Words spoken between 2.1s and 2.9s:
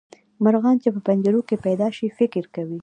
فکر کوي.